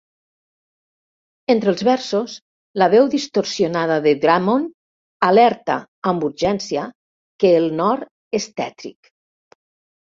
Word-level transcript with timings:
Entre 1.53 1.69
els 1.73 1.83
versos, 1.87 2.33
la 2.83 2.89
veu 2.95 3.11
distorsionada 3.17 3.99
de 4.07 4.15
Drummond 4.25 4.73
alerta 5.31 5.77
amb 6.13 6.27
urgència 6.33 6.89
que 7.45 7.57
"El 7.63 7.73
nord 7.85 8.41
és 8.43 8.51
tètric". 8.65 9.17